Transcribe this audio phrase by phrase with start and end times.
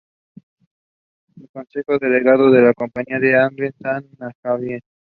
[1.39, 4.79] El consejero delegado de la compañía es Ahmed Al-Wahaibi.